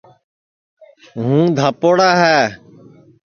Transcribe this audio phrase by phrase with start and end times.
[1.21, 2.39] ہُوں دھاپوڑا ہے